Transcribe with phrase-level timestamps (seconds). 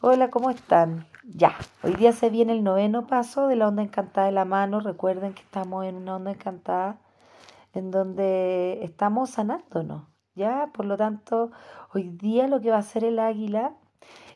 [0.00, 1.08] Hola, ¿cómo están?
[1.24, 4.78] Ya, hoy día se viene el noveno paso de la onda encantada de la mano.
[4.78, 7.00] Recuerden que estamos en una onda encantada
[7.74, 10.04] en donde estamos sanándonos,
[10.36, 10.70] ¿ya?
[10.72, 11.50] Por lo tanto,
[11.92, 13.72] hoy día lo que va a hacer el águila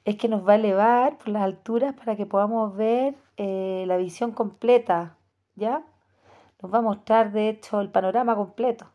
[0.04, 3.98] es que nos va a elevar por las alturas para que podamos ver eh, la
[3.98, 5.16] visión completa,
[5.54, 5.84] ¿ya?
[6.60, 8.90] Nos va a mostrar, de hecho, el panorama completo.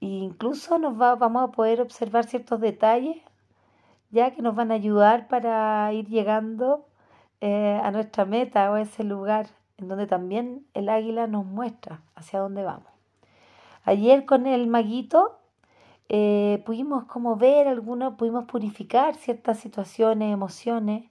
[0.00, 3.18] E incluso nos va, vamos a poder observar ciertos detalles
[4.16, 6.86] ya que nos van a ayudar para ir llegando
[7.42, 12.00] eh, a nuestra meta o a ese lugar en donde también el águila nos muestra
[12.14, 12.88] hacia dónde vamos.
[13.84, 15.38] Ayer con el maguito
[16.08, 21.04] eh, pudimos como ver algunos, pudimos purificar ciertas situaciones, emociones,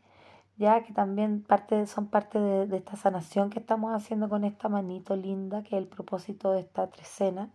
[0.57, 5.15] ya que también parte, son parte de, esta sanación que estamos haciendo con esta manito
[5.15, 7.49] linda, que es el propósito de esta trecena.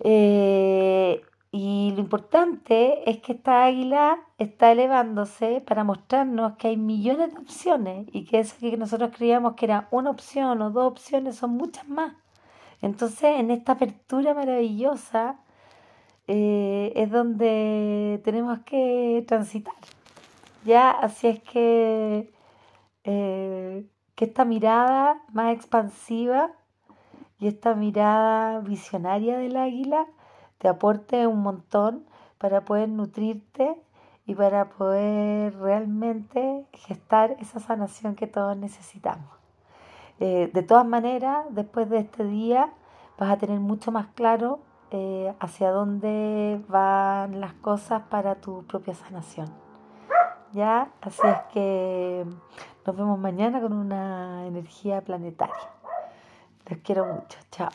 [0.00, 7.34] Eh, y lo importante es que esta águila está elevándose para mostrarnos que hay millones
[7.34, 11.36] de opciones y que eso que nosotros creíamos que era una opción o dos opciones
[11.36, 12.14] son muchas más.
[12.82, 15.40] Entonces, en esta apertura maravillosa
[16.28, 19.74] eh, es donde tenemos que transitar.
[20.64, 22.32] Ya, así es que,
[23.04, 26.52] eh, que esta mirada más expansiva
[27.40, 30.06] y esta mirada visionaria del águila
[30.60, 32.04] te aporte un montón
[32.36, 33.80] para poder nutrirte
[34.26, 39.30] y para poder realmente gestar esa sanación que todos necesitamos.
[40.20, 42.74] Eh, de todas maneras, después de este día
[43.18, 48.92] vas a tener mucho más claro eh, hacia dónde van las cosas para tu propia
[48.92, 49.50] sanación.
[50.52, 50.90] ¿Ya?
[51.00, 52.26] Así es que
[52.86, 55.54] nos vemos mañana con una energía planetaria.
[56.66, 57.38] Les quiero mucho.
[57.50, 57.70] Chao.